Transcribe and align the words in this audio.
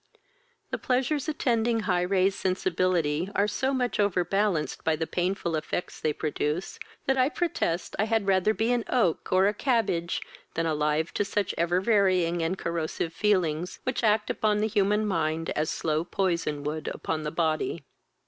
The 0.71 0.79
pleasures 0.79 1.29
attending 1.29 1.81
high 1.81 2.01
raised 2.01 2.39
sensibility 2.39 3.29
are 3.35 3.47
so 3.47 3.71
much 3.71 3.99
over 3.99 4.25
balanced 4.25 4.83
by 4.83 4.95
the 4.95 5.05
painful 5.05 5.55
effects 5.55 5.99
they 6.01 6.11
produce, 6.11 6.79
that 7.05 7.19
I 7.19 7.29
protest 7.29 7.95
I 7.99 8.05
had 8.05 8.25
rather 8.25 8.51
be 8.55 8.71
an 8.71 8.83
oak, 8.89 9.31
or 9.31 9.45
a 9.45 9.53
cabbage, 9.53 10.19
than 10.55 10.65
alive 10.65 11.13
to 11.13 11.23
such 11.23 11.53
every 11.55 11.83
varying 11.83 12.41
and 12.41 12.57
corrosive 12.57 13.13
feelings, 13.13 13.79
which 13.83 14.03
act 14.03 14.31
upon 14.31 14.57
the 14.57 14.67
human 14.67 15.05
mind 15.05 15.51
as 15.51 15.69
slow 15.69 16.03
poison 16.03 16.63
would 16.63 16.87
upon 16.87 17.21
the 17.21 17.29
body. 17.29 17.83